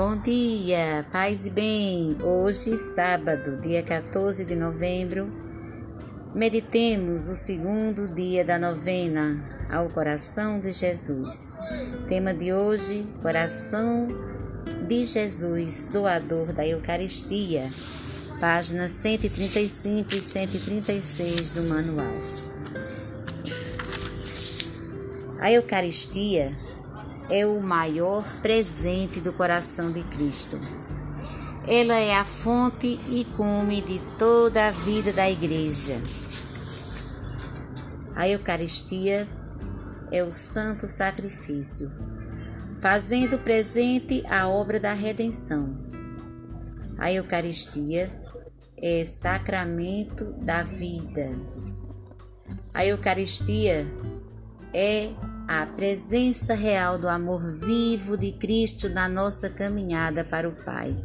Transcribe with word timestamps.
Bom 0.00 0.16
dia, 0.16 1.04
paz 1.12 1.46
e 1.46 1.50
bem. 1.50 2.16
Hoje, 2.22 2.74
sábado, 2.78 3.60
dia 3.60 3.82
14 3.82 4.46
de 4.46 4.56
novembro, 4.56 5.30
meditemos 6.34 7.28
o 7.28 7.34
segundo 7.34 8.08
dia 8.08 8.42
da 8.42 8.58
novena 8.58 9.44
ao 9.70 9.90
coração 9.90 10.58
de 10.58 10.70
Jesus. 10.70 11.54
Tema 12.08 12.32
de 12.32 12.50
hoje: 12.50 13.06
Coração 13.20 14.08
de 14.88 15.04
Jesus, 15.04 15.90
doador 15.92 16.50
da 16.54 16.66
Eucaristia. 16.66 17.68
Páginas 18.40 18.92
135 18.92 20.14
e 20.14 20.22
136 20.22 21.52
do 21.56 21.62
manual. 21.64 22.14
A 25.38 25.52
Eucaristia 25.52 26.69
é 27.30 27.46
o 27.46 27.60
maior 27.60 28.24
presente 28.42 29.20
do 29.20 29.32
coração 29.32 29.92
de 29.92 30.02
Cristo. 30.02 30.58
Ela 31.66 31.94
é 31.94 32.16
a 32.16 32.24
fonte 32.24 32.98
e 33.08 33.24
cume 33.36 33.80
de 33.80 34.00
toda 34.18 34.66
a 34.66 34.70
vida 34.72 35.12
da 35.12 35.30
Igreja. 35.30 36.00
A 38.16 38.28
Eucaristia 38.28 39.28
é 40.10 40.24
o 40.24 40.32
santo 40.32 40.88
sacrifício, 40.88 41.90
fazendo 42.80 43.38
presente 43.38 44.24
a 44.28 44.48
obra 44.48 44.80
da 44.80 44.92
redenção. 44.92 45.78
A 46.98 47.12
Eucaristia 47.12 48.10
é 48.76 49.04
sacramento 49.04 50.32
da 50.44 50.62
vida. 50.62 51.38
A 52.74 52.84
Eucaristia 52.84 53.86
é 54.74 55.10
a 55.52 55.66
presença 55.66 56.54
real 56.54 56.96
do 56.96 57.08
amor 57.08 57.42
vivo 57.42 58.16
de 58.16 58.30
Cristo 58.30 58.88
na 58.88 59.08
nossa 59.08 59.50
caminhada 59.50 60.22
para 60.22 60.48
o 60.48 60.52
Pai. 60.52 60.96